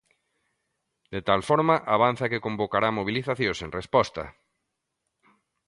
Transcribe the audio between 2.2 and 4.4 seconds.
que convocará mobilizacións en resposta.